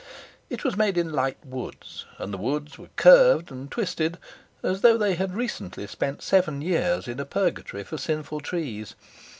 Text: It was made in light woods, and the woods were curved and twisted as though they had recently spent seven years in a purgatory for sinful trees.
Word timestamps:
It 0.49 0.63
was 0.63 0.75
made 0.75 0.97
in 0.97 1.13
light 1.13 1.37
woods, 1.45 2.07
and 2.17 2.33
the 2.33 2.37
woods 2.39 2.79
were 2.79 2.89
curved 2.95 3.51
and 3.51 3.69
twisted 3.69 4.17
as 4.63 4.81
though 4.81 4.97
they 4.97 5.13
had 5.13 5.35
recently 5.35 5.85
spent 5.85 6.23
seven 6.23 6.59
years 6.63 7.07
in 7.07 7.19
a 7.19 7.25
purgatory 7.25 7.83
for 7.83 7.99
sinful 7.99 8.39
trees. 8.39 8.95